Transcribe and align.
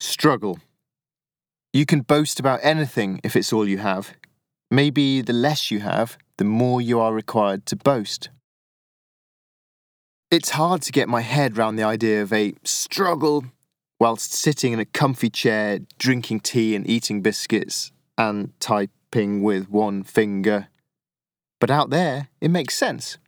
Struggle. 0.00 0.60
You 1.72 1.84
can 1.84 2.00
boast 2.00 2.38
about 2.38 2.60
anything 2.62 3.20
if 3.24 3.34
it's 3.34 3.52
all 3.52 3.68
you 3.68 3.78
have. 3.78 4.14
Maybe 4.70 5.22
the 5.22 5.32
less 5.32 5.70
you 5.70 5.80
have, 5.80 6.16
the 6.36 6.44
more 6.44 6.80
you 6.80 7.00
are 7.00 7.12
required 7.12 7.66
to 7.66 7.76
boast. 7.76 8.30
It's 10.30 10.50
hard 10.50 10.82
to 10.82 10.92
get 10.92 11.08
my 11.08 11.22
head 11.22 11.56
round 11.56 11.78
the 11.78 11.84
idea 11.84 12.22
of 12.22 12.32
a 12.32 12.54
struggle 12.64 13.46
whilst 13.98 14.32
sitting 14.32 14.72
in 14.72 14.78
a 14.78 14.84
comfy 14.84 15.30
chair, 15.30 15.80
drinking 15.98 16.40
tea 16.40 16.76
and 16.76 16.88
eating 16.88 17.20
biscuits, 17.20 17.90
and 18.16 18.52
typing 18.60 19.42
with 19.42 19.68
one 19.68 20.04
finger. 20.04 20.68
But 21.60 21.70
out 21.70 21.90
there, 21.90 22.28
it 22.40 22.50
makes 22.50 22.76
sense. 22.76 23.18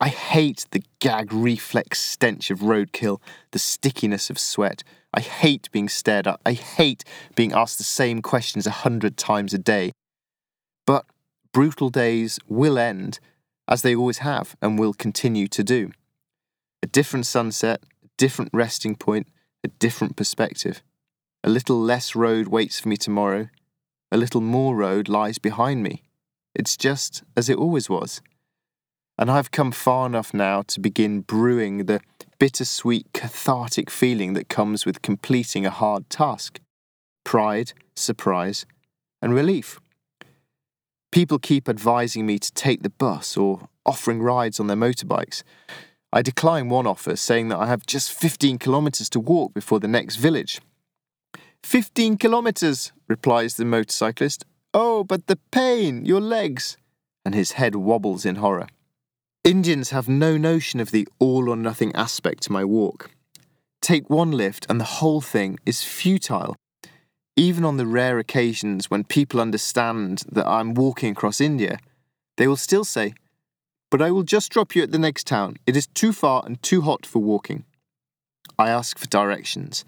I 0.00 0.08
hate 0.08 0.66
the 0.70 0.82
gag 0.98 1.32
reflex 1.32 1.98
stench 1.98 2.50
of 2.50 2.60
roadkill, 2.60 3.20
the 3.50 3.58
stickiness 3.58 4.30
of 4.30 4.38
sweat. 4.38 4.82
I 5.16 5.20
hate 5.20 5.70
being 5.72 5.88
stared 5.88 6.26
at. 6.26 6.40
I 6.44 6.52
hate 6.52 7.02
being 7.34 7.52
asked 7.52 7.78
the 7.78 7.84
same 7.84 8.20
questions 8.20 8.66
a 8.66 8.82
hundred 8.84 9.16
times 9.16 9.54
a 9.54 9.58
day. 9.58 9.92
But 10.86 11.06
brutal 11.52 11.88
days 11.88 12.38
will 12.46 12.78
end, 12.78 13.18
as 13.66 13.82
they 13.82 13.96
always 13.96 14.18
have 14.18 14.54
and 14.60 14.78
will 14.78 14.92
continue 14.92 15.48
to 15.48 15.64
do. 15.64 15.90
A 16.82 16.86
different 16.86 17.26
sunset, 17.26 17.82
a 18.04 18.08
different 18.18 18.50
resting 18.52 18.94
point, 18.94 19.28
a 19.64 19.68
different 19.68 20.16
perspective. 20.16 20.82
A 21.42 21.48
little 21.48 21.80
less 21.80 22.14
road 22.14 22.48
waits 22.48 22.78
for 22.78 22.88
me 22.88 22.96
tomorrow. 22.96 23.48
A 24.12 24.16
little 24.16 24.42
more 24.42 24.76
road 24.76 25.08
lies 25.08 25.38
behind 25.38 25.82
me. 25.82 26.02
It's 26.54 26.76
just 26.76 27.22
as 27.36 27.48
it 27.48 27.56
always 27.56 27.88
was 27.88 28.20
and 29.18 29.30
I've 29.30 29.50
come 29.50 29.72
far 29.72 30.06
enough 30.06 30.34
now 30.34 30.62
to 30.62 30.80
begin 30.80 31.20
brewing 31.20 31.86
the 31.86 32.00
bittersweet, 32.38 33.06
cathartic 33.12 33.90
feeling 33.90 34.34
that 34.34 34.48
comes 34.48 34.84
with 34.84 35.02
completing 35.02 35.66
a 35.66 35.70
hard 35.70 36.08
task 36.10 36.60
pride, 37.24 37.72
surprise, 37.96 38.64
and 39.20 39.34
relief. 39.34 39.80
People 41.10 41.40
keep 41.40 41.68
advising 41.68 42.24
me 42.24 42.38
to 42.38 42.52
take 42.52 42.82
the 42.82 42.90
bus 42.90 43.36
or 43.36 43.68
offering 43.84 44.22
rides 44.22 44.60
on 44.60 44.68
their 44.68 44.76
motorbikes. 44.76 45.42
I 46.12 46.22
decline 46.22 46.68
one 46.68 46.86
offer, 46.86 47.16
saying 47.16 47.48
that 47.48 47.58
I 47.58 47.66
have 47.66 47.84
just 47.84 48.12
15 48.12 48.58
kilometres 48.58 49.10
to 49.10 49.20
walk 49.20 49.54
before 49.54 49.80
the 49.80 49.88
next 49.88 50.16
village. 50.16 50.60
15 51.64 52.16
kilometres, 52.16 52.92
replies 53.08 53.56
the 53.56 53.64
motorcyclist. 53.64 54.44
Oh, 54.72 55.02
but 55.02 55.26
the 55.26 55.38
pain, 55.50 56.04
your 56.04 56.20
legs. 56.20 56.76
And 57.24 57.34
his 57.34 57.52
head 57.52 57.74
wobbles 57.74 58.24
in 58.24 58.36
horror. 58.36 58.68
Indians 59.46 59.90
have 59.90 60.08
no 60.08 60.36
notion 60.36 60.80
of 60.80 60.90
the 60.90 61.06
all 61.20 61.48
or 61.48 61.54
nothing 61.54 61.94
aspect 61.94 62.42
to 62.42 62.52
my 62.52 62.64
walk. 62.64 63.12
Take 63.80 64.10
one 64.10 64.32
lift 64.32 64.66
and 64.68 64.80
the 64.80 64.96
whole 64.98 65.20
thing 65.20 65.60
is 65.64 65.84
futile. 65.84 66.56
Even 67.36 67.64
on 67.64 67.76
the 67.76 67.86
rare 67.86 68.18
occasions 68.18 68.90
when 68.90 69.04
people 69.04 69.40
understand 69.40 70.24
that 70.32 70.48
I'm 70.48 70.74
walking 70.74 71.12
across 71.12 71.40
India, 71.40 71.78
they 72.36 72.48
will 72.48 72.56
still 72.56 72.82
say, 72.82 73.14
But 73.88 74.02
I 74.02 74.10
will 74.10 74.24
just 74.24 74.50
drop 74.50 74.74
you 74.74 74.82
at 74.82 74.90
the 74.90 74.98
next 74.98 75.28
town. 75.28 75.58
It 75.64 75.76
is 75.76 75.86
too 75.86 76.12
far 76.12 76.42
and 76.44 76.60
too 76.60 76.80
hot 76.80 77.06
for 77.06 77.20
walking. 77.20 77.64
I 78.58 78.70
ask 78.70 78.98
for 78.98 79.06
directions. 79.06 79.84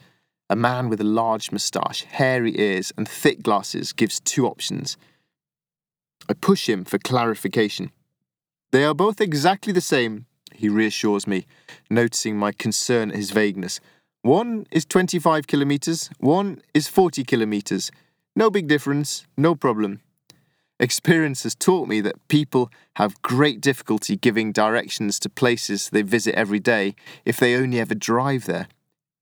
A 0.48 0.55
man 0.55 0.89
with 0.89 1.01
a 1.01 1.14
large 1.20 1.51
moustache, 1.51 2.05
hairy 2.05 2.56
ears, 2.61 2.92
and 2.97 3.09
thick 3.09 3.42
glasses 3.42 3.92
gives 3.92 4.20
two 4.20 4.47
options. 4.47 4.97
I 6.29 6.34
push 6.34 6.69
him 6.69 6.84
for 6.84 6.98
clarification. 6.98 7.91
They 8.70 8.84
are 8.84 8.94
both 8.94 9.20
exactly 9.20 9.72
the 9.72 9.80
same, 9.80 10.27
he 10.55 10.69
reassures 10.69 11.27
me, 11.27 11.47
noticing 11.88 12.36
my 12.36 12.52
concern 12.52 13.11
at 13.11 13.16
his 13.16 13.30
vagueness. 13.30 13.80
One 14.20 14.66
is 14.70 14.84
25 14.84 15.47
kilometres, 15.47 16.11
one 16.19 16.61
is 16.74 16.86
40 16.86 17.24
kilometres. 17.24 17.91
No 18.36 18.50
big 18.50 18.69
difference, 18.69 19.27
no 19.39 19.55
problem. 19.55 20.00
Experience 20.78 21.44
has 21.44 21.55
taught 21.55 21.89
me 21.89 22.02
that 22.02 22.28
people 22.28 22.70
have 22.96 23.23
great 23.23 23.62
difficulty 23.62 24.17
giving 24.17 24.52
directions 24.52 25.18
to 25.20 25.30
places 25.30 25.89
they 25.89 26.02
visit 26.02 26.34
every 26.34 26.61
day 26.61 26.95
if 27.24 27.39
they 27.39 27.57
only 27.57 27.80
ever 27.80 27.95
drive 27.95 28.45
there. 28.45 28.68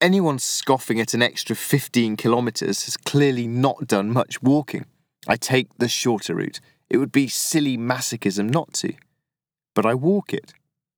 Anyone 0.00 0.40
scoffing 0.40 1.00
at 1.00 1.14
an 1.14 1.22
extra 1.22 1.54
15 1.54 2.16
kilometres 2.16 2.84
has 2.84 2.96
clearly 2.96 3.46
not 3.46 3.86
done 3.86 4.10
much 4.10 4.42
walking. 4.42 4.86
I 5.28 5.36
take 5.36 5.68
the 5.78 5.88
shorter 5.88 6.34
route. 6.34 6.60
It 6.90 6.98
would 6.98 7.12
be 7.12 7.28
silly 7.28 7.78
masochism 7.78 8.50
not 8.50 8.72
to 8.74 8.94
but 9.76 9.86
I 9.86 9.94
walk 9.94 10.32
it. 10.32 10.54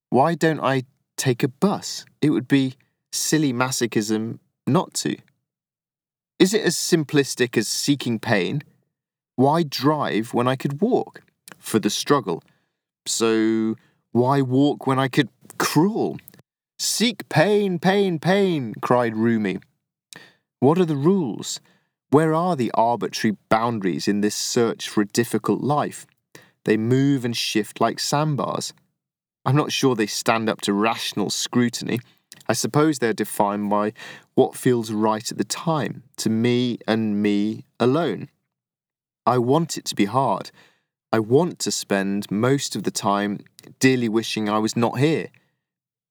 Why 0.09 0.34
don't 0.34 0.61
I 0.61 0.84
take 1.19 1.43
a 1.43 1.49
bus? 1.49 2.06
It 2.22 2.31
would 2.31 2.49
be 2.49 2.77
silly 3.12 3.53
masochism 3.53 4.39
not 4.66 4.94
to. 5.03 5.16
Is 6.39 6.55
it 6.55 6.62
as 6.62 6.77
simplistic 6.77 7.59
as 7.59 7.67
seeking 7.67 8.19
pain? 8.21 8.62
Why 9.34 9.65
drive 9.65 10.33
when 10.33 10.47
I 10.47 10.56
could 10.56 10.81
walk? 10.81 11.22
For 11.59 11.81
the 11.81 11.91
struggle. 11.91 12.43
So, 13.05 13.75
why 14.12 14.41
walk 14.41 14.87
when 14.87 14.99
I 14.99 15.09
could 15.09 15.28
crawl? 15.59 16.19
Seek 16.78 17.28
pain, 17.28 17.81
pain, 17.81 18.21
pain, 18.21 18.75
cried 18.81 19.17
Rumi. 19.17 19.59
What 20.61 20.78
are 20.78 20.84
the 20.84 20.97
rules? 21.11 21.61
Where 22.11 22.33
are 22.33 22.55
the 22.55 22.71
arbitrary 22.75 23.37
boundaries 23.49 24.06
in 24.06 24.21
this 24.21 24.37
search 24.37 24.88
for 24.88 25.00
a 25.00 25.06
difficult 25.06 25.61
life? 25.61 26.06
They 26.69 26.77
move 26.77 27.25
and 27.25 27.34
shift 27.34 27.81
like 27.81 27.99
sandbars. 27.99 28.75
I'm 29.47 29.56
not 29.56 29.73
sure 29.73 29.95
they 29.95 30.06
stand 30.06 30.51
up 30.51 30.61
to 30.61 30.75
rational 30.75 31.31
scrutiny. 31.31 31.99
I 32.47 32.53
suppose 32.53 32.99
they're 32.99 33.15
defined 33.15 33.71
by 33.71 33.95
what 34.34 34.55
feels 34.55 34.93
right 34.93 35.33
at 35.33 35.39
the 35.39 35.45
time, 35.45 36.03
to 36.19 36.29
me 36.29 36.77
and 36.87 37.23
me 37.23 37.65
alone. 37.81 38.29
I 39.25 39.39
want 39.39 39.79
it 39.79 39.87
to 39.87 39.95
be 39.95 40.05
hard. 40.05 40.51
I 41.11 41.21
want 41.21 41.59
to 41.61 41.71
spend 41.71 42.31
most 42.31 42.77
of 42.77 42.83
the 42.83 42.91
time 42.91 43.39
dearly 43.81 44.11
wishing 44.11 44.50
I 44.50 44.59
was 44.59 44.77
not 44.77 44.99
here, 44.99 45.29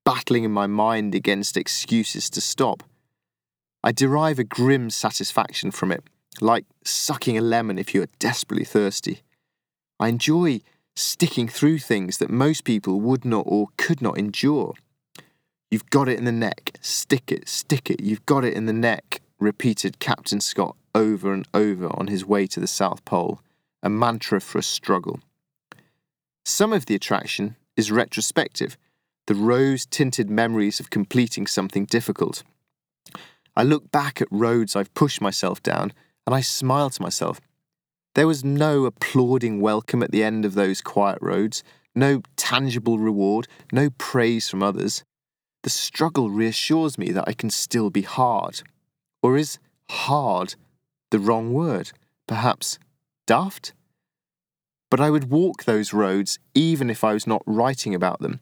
battling 0.06 0.44
in 0.44 0.52
my 0.52 0.66
mind 0.66 1.14
against 1.14 1.56
excuses 1.56 2.32
to 2.32 2.42
stop. 2.42 2.82
I 3.84 3.92
derive 3.92 4.40
a 4.40 4.44
grim 4.44 4.90
satisfaction 4.90 5.70
from 5.70 5.92
it, 5.92 6.04
like 6.42 6.66
sucking 6.84 7.38
a 7.38 7.42
lemon 7.42 7.78
if 7.78 7.94
you 7.94 8.02
are 8.02 8.10
desperately 8.18 8.66
thirsty. 8.66 9.22
I 10.00 10.10
enjoy 10.10 10.62
sticking 10.96 11.48
through 11.48 11.80
things 11.80 12.18
that 12.18 12.30
most 12.30 12.64
people 12.64 13.00
would 13.02 13.26
not 13.26 13.46
or 13.48 13.68
could 13.78 14.02
not 14.02 14.18
endure. 14.18 14.74
You've 15.70 15.90
got 15.90 16.08
it 16.08 16.18
in 16.18 16.26
the 16.26 16.32
neck, 16.32 16.78
stick 16.82 17.32
it, 17.32 17.48
stick 17.50 17.90
it, 17.90 18.02
you've 18.02 18.26
got 18.26 18.46
it 18.46 18.54
in 18.54 18.66
the 18.66 18.74
neck, 18.74 19.22
repeated 19.40 20.00
Captain 20.00 20.40
Scott 20.40 20.76
over 20.96 21.34
and 21.34 21.48
over 21.54 21.88
on 21.88 22.08
his 22.08 22.26
way 22.26 22.48
to 22.48 22.60
the 22.60 22.68
South 22.68 23.04
Pole, 23.06 23.42
a 23.84 23.90
mantra 23.90 24.42
for 24.42 24.58
a 24.58 24.64
struggle. 24.64 25.20
Some 26.46 26.74
of 26.74 26.86
the 26.86 26.96
attraction 26.96 27.56
is 27.76 27.92
retrospective, 27.92 28.78
the 29.28 29.36
rose 29.36 29.86
tinted 29.86 30.30
memories 30.30 30.80
of 30.80 30.90
completing 30.90 31.46
something 31.46 31.86
difficult. 31.86 32.44
I 33.56 33.64
look 33.64 33.92
back 33.92 34.22
at 34.22 34.28
roads 34.32 34.76
I've 34.76 34.94
pushed 34.94 35.22
myself 35.22 35.62
down 35.62 35.92
and 36.26 36.34
I 36.34 36.42
smile 36.42 36.90
to 36.92 37.02
myself. 37.02 37.42
There 38.18 38.26
was 38.26 38.44
no 38.44 38.86
applauding 38.86 39.62
welcome 39.62 40.02
at 40.02 40.10
the 40.10 40.24
end 40.24 40.44
of 40.44 40.56
those 40.56 40.82
quiet 40.82 41.20
roads, 41.22 41.64
no 41.94 42.24
tangible 42.36 42.98
reward, 42.98 43.48
no 43.72 43.92
praise 44.00 44.50
from 44.50 44.64
others. 44.64 45.04
The 45.62 45.70
struggle 45.70 46.32
reassures 46.32 46.98
me 46.98 47.12
that 47.12 47.28
I 47.28 47.34
can 47.34 47.52
still 47.52 47.92
be 47.92 48.02
hard. 48.02 48.64
Or 49.22 49.38
is 49.38 49.60
hard 49.92 50.56
the 51.12 51.20
wrong 51.20 51.54
word? 51.54 51.92
Perhaps 52.28 52.80
daft? 53.28 53.74
But 54.90 55.00
I 55.00 55.12
would 55.12 55.30
walk 55.30 55.66
those 55.66 55.94
roads 55.94 56.40
even 56.56 56.90
if 56.90 57.04
I 57.04 57.14
was 57.14 57.28
not 57.28 57.44
writing 57.46 57.94
about 57.94 58.20
them. 58.20 58.40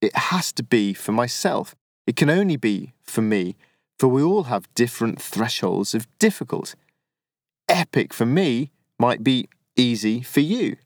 It 0.00 0.14
has 0.16 0.52
to 0.52 0.62
be 0.62 0.94
for 0.94 1.10
myself. 1.10 1.74
It 2.06 2.14
can 2.14 2.30
only 2.30 2.56
be 2.56 2.92
for 3.02 3.22
me, 3.22 3.56
for 3.98 4.06
we 4.06 4.22
all 4.22 4.44
have 4.44 4.72
different 4.76 5.20
thresholds 5.20 5.96
of 5.96 6.06
difficult. 6.20 6.76
Epic 7.68 8.14
for 8.14 8.24
me 8.24 8.70
might 8.98 9.22
be 9.22 9.48
easy 9.76 10.22
for 10.22 10.40
you. 10.40 10.76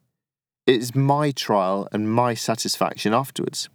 It's 0.66 0.94
my 0.94 1.30
trial 1.30 1.88
and 1.92 2.12
my 2.12 2.34
satisfaction 2.34 3.14
afterwards. 3.14 3.68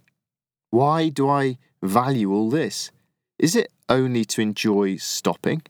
Why 0.70 1.08
do 1.08 1.28
I 1.28 1.58
value 1.82 2.32
all 2.32 2.50
this? 2.50 2.90
Is 3.38 3.54
it 3.54 3.70
only 3.88 4.24
to 4.26 4.40
enjoy 4.40 4.96
stopping? 4.96 5.62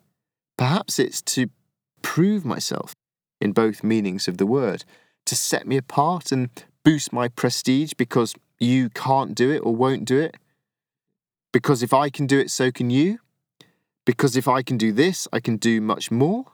Perhaps 0.57 0.99
it's 0.99 1.21
to 1.23 1.51
prove 2.03 2.45
myself, 2.45 2.95
in 3.41 3.53
both 3.53 3.85
meanings 3.85 4.29
of 4.29 4.39
the 4.39 4.47
word, 4.47 4.85
to 5.27 5.35
set 5.35 5.67
me 5.67 5.77
apart 5.77 6.33
and 6.33 6.49
boost 6.85 7.13
my 7.13 7.29
prestige 7.29 7.93
because 7.97 8.35
you 8.59 8.89
can't 8.91 9.35
do 9.35 9.51
it 9.51 9.59
or 9.59 9.75
won't 9.75 10.05
do 10.05 10.19
it. 10.21 10.37
Because 11.53 11.83
if 11.83 11.93
I 11.93 12.11
can 12.11 12.27
do 12.27 12.39
it, 12.39 12.51
so 12.51 12.71
can 12.71 12.91
you. 12.91 13.19
Because 14.05 14.37
if 14.37 14.47
I 14.47 14.63
can 14.63 14.79
do 14.79 14.93
this, 14.93 15.27
I 15.33 15.41
can 15.41 15.57
do 15.57 15.81
much 15.81 16.11
more. 16.11 16.45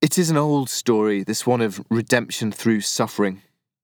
It 0.00 0.16
is 0.16 0.30
an 0.30 0.36
old 0.36 0.70
story, 0.70 1.24
this 1.24 1.44
one 1.44 1.60
of 1.60 1.84
redemption 1.90 2.52
through 2.52 2.82
suffering. 2.82 3.42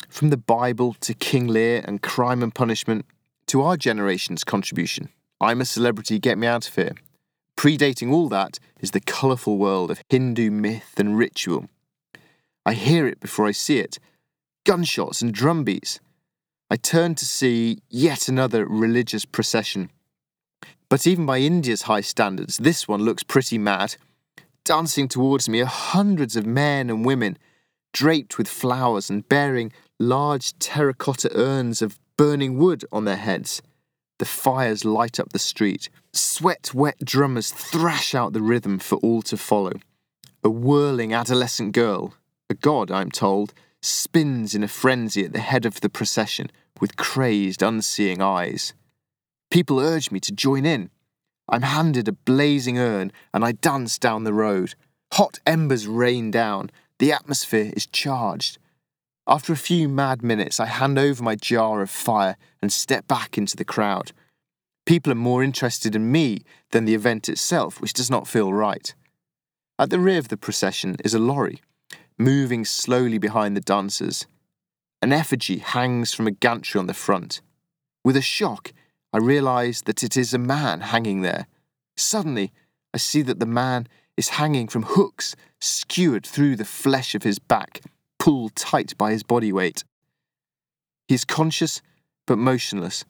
From 0.08 0.30
the 0.30 0.36
Bible 0.36 0.94
to 1.00 1.12
King 1.12 1.48
Lear 1.48 1.82
and 1.84 2.02
crime 2.02 2.40
and 2.40 2.54
punishment 2.54 3.04
to 3.46 3.62
our 3.62 3.76
generation's 3.76 4.44
contribution. 4.44 5.08
I'm 5.40 5.60
a 5.60 5.64
celebrity, 5.64 6.20
get 6.20 6.38
me 6.38 6.46
out 6.46 6.68
of 6.68 6.74
here. 6.76 6.92
predating 7.56 8.12
all 8.12 8.28
that 8.28 8.60
is 8.80 8.92
the 8.92 9.00
colourful 9.00 9.58
world 9.58 9.90
of 9.90 10.02
Hindu 10.08 10.52
myth 10.52 10.94
and 10.98 11.18
ritual. 11.18 11.68
I 12.64 12.74
hear 12.74 13.08
it 13.08 13.18
before 13.18 13.48
I 13.48 13.52
see 13.52 13.78
it 13.78 13.98
gunshots 14.64 15.20
and 15.20 15.34
drumbeats. 15.34 15.98
I 16.70 16.76
turn 16.76 17.16
to 17.16 17.26
see 17.26 17.80
yet 17.90 18.28
another 18.28 18.64
religious 18.64 19.24
procession. 19.24 19.90
But 20.88 21.06
even 21.06 21.26
by 21.26 21.38
India's 21.38 21.82
high 21.82 22.00
standards, 22.02 22.58
this 22.58 22.86
one 22.88 23.02
looks 23.02 23.22
pretty 23.24 23.58
mad. 23.58 23.96
Dancing 24.64 25.08
towards 25.08 25.46
me 25.46 25.60
are 25.60 25.66
hundreds 25.66 26.36
of 26.36 26.46
men 26.46 26.88
and 26.88 27.04
women, 27.04 27.36
draped 27.92 28.38
with 28.38 28.48
flowers 28.48 29.10
and 29.10 29.28
bearing 29.28 29.72
large 30.00 30.58
terracotta 30.58 31.30
urns 31.34 31.82
of 31.82 31.98
burning 32.16 32.56
wood 32.56 32.82
on 32.90 33.04
their 33.04 33.16
heads. 33.16 33.60
The 34.18 34.24
fires 34.24 34.84
light 34.84 35.20
up 35.20 35.32
the 35.32 35.38
street. 35.38 35.90
Sweat 36.14 36.72
wet 36.72 36.96
drummers 37.04 37.50
thrash 37.50 38.14
out 38.14 38.32
the 38.32 38.40
rhythm 38.40 38.78
for 38.78 38.96
all 38.96 39.20
to 39.22 39.36
follow. 39.36 39.72
A 40.42 40.48
whirling 40.48 41.12
adolescent 41.12 41.72
girl, 41.72 42.14
a 42.48 42.54
god, 42.54 42.90
I'm 42.90 43.10
told, 43.10 43.52
spins 43.82 44.54
in 44.54 44.62
a 44.62 44.68
frenzy 44.68 45.26
at 45.26 45.34
the 45.34 45.40
head 45.40 45.66
of 45.66 45.82
the 45.82 45.90
procession 45.90 46.50
with 46.80 46.96
crazed, 46.96 47.62
unseeing 47.62 48.22
eyes. 48.22 48.72
People 49.50 49.78
urge 49.78 50.10
me 50.10 50.20
to 50.20 50.32
join 50.32 50.64
in. 50.64 50.88
I'm 51.48 51.62
handed 51.62 52.08
a 52.08 52.12
blazing 52.12 52.78
urn 52.78 53.12
and 53.32 53.44
I 53.44 53.52
dance 53.52 53.98
down 53.98 54.24
the 54.24 54.32
road. 54.32 54.74
Hot 55.12 55.38
embers 55.46 55.86
rain 55.86 56.30
down. 56.30 56.70
The 56.98 57.12
atmosphere 57.12 57.72
is 57.76 57.86
charged. 57.86 58.58
After 59.26 59.52
a 59.52 59.56
few 59.56 59.88
mad 59.88 60.22
minutes, 60.22 60.60
I 60.60 60.66
hand 60.66 60.98
over 60.98 61.22
my 61.22 61.34
jar 61.34 61.80
of 61.80 61.90
fire 61.90 62.36
and 62.60 62.72
step 62.72 63.06
back 63.06 63.38
into 63.38 63.56
the 63.56 63.64
crowd. 63.64 64.12
People 64.86 65.12
are 65.12 65.16
more 65.16 65.42
interested 65.42 65.96
in 65.96 66.12
me 66.12 66.42
than 66.72 66.84
the 66.84 66.94
event 66.94 67.28
itself, 67.28 67.80
which 67.80 67.94
does 67.94 68.10
not 68.10 68.28
feel 68.28 68.52
right. 68.52 68.94
At 69.78 69.90
the 69.90 69.98
rear 69.98 70.18
of 70.18 70.28
the 70.28 70.36
procession 70.36 70.96
is 71.04 71.14
a 71.14 71.18
lorry, 71.18 71.62
moving 72.18 72.64
slowly 72.66 73.18
behind 73.18 73.56
the 73.56 73.62
dancers. 73.62 74.26
An 75.00 75.12
effigy 75.12 75.58
hangs 75.58 76.12
from 76.12 76.26
a 76.26 76.32
gantry 76.32 76.78
on 76.78 76.86
the 76.86 76.94
front. 76.94 77.40
With 78.04 78.16
a 78.16 78.22
shock, 78.22 78.72
I 79.14 79.18
realise 79.18 79.80
that 79.82 80.02
it 80.02 80.16
is 80.16 80.34
a 80.34 80.38
man 80.38 80.80
hanging 80.80 81.22
there. 81.22 81.46
Suddenly, 81.96 82.52
I 82.92 82.98
see 82.98 83.22
that 83.22 83.38
the 83.38 83.46
man 83.46 83.86
is 84.16 84.30
hanging 84.30 84.66
from 84.66 84.82
hooks 84.82 85.36
skewered 85.60 86.26
through 86.26 86.56
the 86.56 86.64
flesh 86.64 87.14
of 87.14 87.22
his 87.22 87.38
back, 87.38 87.82
pulled 88.18 88.56
tight 88.56 88.98
by 88.98 89.12
his 89.12 89.22
body 89.22 89.52
weight. 89.52 89.84
He 91.06 91.14
is 91.14 91.24
conscious 91.24 91.80
but 92.26 92.38
motionless. 92.38 93.04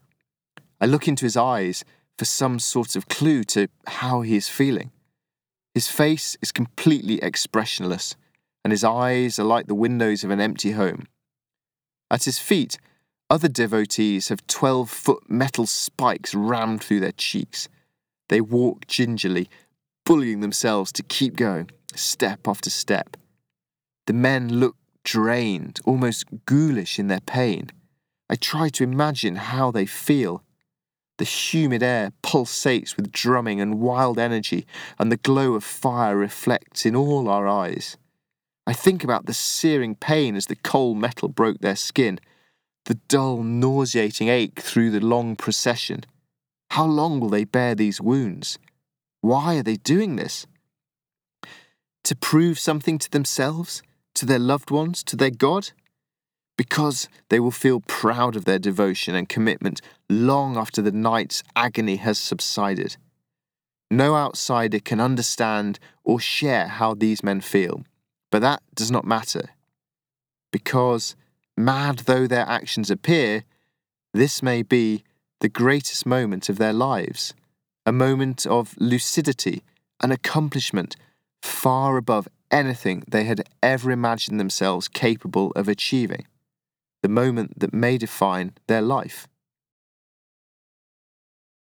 I 0.78 0.84
look 0.84 1.08
into 1.08 1.24
his 1.24 1.38
eyes 1.38 1.86
for 2.18 2.26
some 2.26 2.58
sort 2.58 2.96
of 2.96 3.08
clue 3.08 3.42
to 3.44 3.68
how 3.86 4.20
he 4.20 4.36
is 4.36 4.50
feeling. 4.50 4.90
His 5.72 5.88
face 5.88 6.36
is 6.42 6.52
completely 6.52 7.18
expressionless, 7.22 8.14
and 8.62 8.72
his 8.72 8.84
eyes 8.84 9.38
are 9.38 9.44
like 9.44 9.68
the 9.68 9.74
windows 9.74 10.22
of 10.22 10.30
an 10.30 10.40
empty 10.40 10.72
home. 10.72 11.06
At 12.10 12.24
his 12.24 12.38
feet, 12.38 12.76
other 13.30 13.48
devotees 13.48 14.28
have 14.28 14.46
12 14.46 14.90
foot 14.90 15.30
metal 15.30 15.66
spikes 15.66 16.34
rammed 16.34 16.82
through 16.82 17.00
their 17.00 17.12
cheeks. 17.12 17.68
They 18.28 18.40
walk 18.40 18.86
gingerly, 18.86 19.48
bullying 20.04 20.40
themselves 20.40 20.92
to 20.92 21.02
keep 21.02 21.36
going, 21.36 21.70
step 21.94 22.46
after 22.46 22.70
step. 22.70 23.16
The 24.06 24.12
men 24.12 24.60
look 24.60 24.76
drained, 25.04 25.80
almost 25.84 26.26
ghoulish 26.46 26.98
in 26.98 27.08
their 27.08 27.20
pain. 27.20 27.70
I 28.28 28.36
try 28.36 28.68
to 28.70 28.84
imagine 28.84 29.36
how 29.36 29.70
they 29.70 29.86
feel. 29.86 30.42
The 31.18 31.24
humid 31.24 31.82
air 31.82 32.12
pulsates 32.22 32.96
with 32.96 33.12
drumming 33.12 33.60
and 33.60 33.80
wild 33.80 34.18
energy, 34.18 34.66
and 34.98 35.10
the 35.12 35.16
glow 35.16 35.54
of 35.54 35.64
fire 35.64 36.16
reflects 36.16 36.84
in 36.84 36.96
all 36.96 37.28
our 37.28 37.46
eyes. 37.46 37.96
I 38.66 38.72
think 38.72 39.04
about 39.04 39.26
the 39.26 39.34
searing 39.34 39.94
pain 39.94 40.36
as 40.36 40.46
the 40.46 40.56
cold 40.56 40.98
metal 40.98 41.28
broke 41.28 41.60
their 41.60 41.76
skin 41.76 42.18
the 42.84 42.94
dull, 43.08 43.42
nauseating 43.42 44.28
ache 44.28 44.60
through 44.60 44.90
the 44.90 45.00
long 45.00 45.36
procession. 45.36 46.04
How 46.70 46.84
long 46.84 47.20
will 47.20 47.30
they 47.30 47.44
bear 47.44 47.74
these 47.74 48.00
wounds? 48.00 48.58
Why 49.20 49.56
are 49.56 49.62
they 49.62 49.76
doing 49.76 50.16
this? 50.16 50.46
To 52.04 52.16
prove 52.16 52.58
something 52.58 52.98
to 52.98 53.10
themselves, 53.10 53.82
to 54.14 54.26
their 54.26 54.38
loved 54.38 54.70
ones, 54.70 55.02
to 55.04 55.16
their 55.16 55.30
God? 55.30 55.70
Because 56.56 57.08
they 57.30 57.40
will 57.40 57.50
feel 57.50 57.80
proud 57.80 58.36
of 58.36 58.44
their 58.44 58.58
devotion 58.58 59.14
and 59.14 59.28
commitment 59.28 59.80
long 60.08 60.56
after 60.56 60.82
the 60.82 60.92
night's 60.92 61.42
agony 61.56 61.96
has 61.96 62.18
subsided. 62.18 62.96
No 63.90 64.14
outsider 64.14 64.80
can 64.80 65.00
understand 65.00 65.78
or 66.04 66.20
share 66.20 66.68
how 66.68 66.94
these 66.94 67.22
men 67.22 67.40
feel, 67.40 67.84
but 68.30 68.40
that 68.40 68.62
does 68.74 68.90
not 68.90 69.04
matter. 69.04 69.50
Because 70.52 71.16
Mad 71.56 72.00
though 72.00 72.26
their 72.26 72.46
actions 72.48 72.90
appear, 72.90 73.44
this 74.12 74.42
may 74.42 74.62
be 74.62 75.04
the 75.40 75.48
greatest 75.48 76.06
moment 76.06 76.48
of 76.48 76.58
their 76.58 76.72
lives, 76.72 77.34
a 77.86 77.92
moment 77.92 78.46
of 78.46 78.74
lucidity, 78.78 79.62
an 80.02 80.10
accomplishment 80.10 80.96
far 81.42 81.96
above 81.96 82.28
anything 82.50 83.04
they 83.08 83.24
had 83.24 83.48
ever 83.62 83.90
imagined 83.90 84.40
themselves 84.40 84.88
capable 84.88 85.52
of 85.56 85.68
achieving, 85.68 86.26
the 87.02 87.08
moment 87.08 87.58
that 87.58 87.74
may 87.74 87.98
define 87.98 88.52
their 88.66 88.82
life. 88.82 89.28